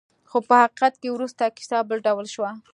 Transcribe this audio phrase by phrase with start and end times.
[0.29, 2.51] خو په حقیقت کې وروسته کیسه بل ډول شوه.